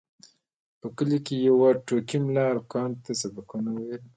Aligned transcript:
په 0.79 0.87
کلي 0.97 1.19
کې 1.25 1.35
یو 1.47 1.57
ټوکي 1.85 2.17
ملا 2.25 2.45
هلکانو 2.51 3.01
ته 3.03 3.11
سبقونه 3.21 3.69
ویل. 3.73 4.03